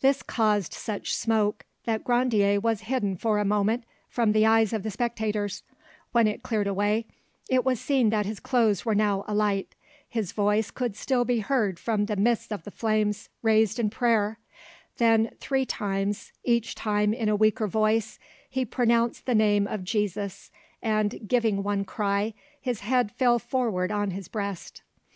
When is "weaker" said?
17.36-17.68